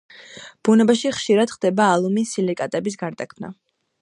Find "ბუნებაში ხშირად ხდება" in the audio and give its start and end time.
0.69-1.91